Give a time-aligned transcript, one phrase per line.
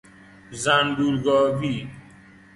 [0.63, 1.77] زنبور گاوی